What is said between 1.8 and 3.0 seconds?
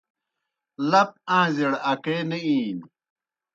اکے نہ اِینیْ